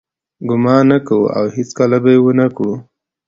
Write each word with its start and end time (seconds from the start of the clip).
ګمان 0.49 0.83
نه 0.91 0.97
کوو 1.07 1.27
او 1.37 1.45
هیڅکله 1.55 1.97
به 2.03 2.09
یې 2.15 2.19
ونه 2.23 2.45
کړو. 2.55 2.73